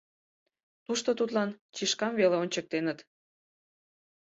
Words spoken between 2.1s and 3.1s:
веле ончыктеныт...